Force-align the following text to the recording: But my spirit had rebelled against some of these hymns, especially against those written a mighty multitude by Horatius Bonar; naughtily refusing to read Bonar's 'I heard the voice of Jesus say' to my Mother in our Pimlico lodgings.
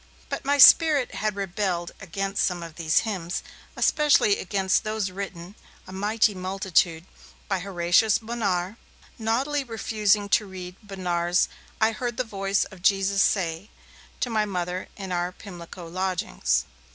But 0.29 0.43
my 0.43 0.57
spirit 0.57 1.13
had 1.13 1.35
rebelled 1.35 1.91
against 2.01 2.41
some 2.43 2.63
of 2.63 2.75
these 2.75 3.01
hymns, 3.01 3.43
especially 3.77 4.39
against 4.39 4.83
those 4.83 5.11
written 5.11 5.53
a 5.85 5.93
mighty 5.93 6.33
multitude 6.33 7.05
by 7.47 7.59
Horatius 7.59 8.17
Bonar; 8.17 8.77
naughtily 9.19 9.63
refusing 9.63 10.27
to 10.29 10.47
read 10.47 10.75
Bonar's 10.81 11.49
'I 11.79 11.91
heard 11.91 12.17
the 12.17 12.23
voice 12.23 12.63
of 12.63 12.81
Jesus 12.81 13.21
say' 13.21 13.69
to 14.21 14.31
my 14.31 14.43
Mother 14.43 14.87
in 14.97 15.11
our 15.11 15.31
Pimlico 15.31 15.85
lodgings. 15.87 16.65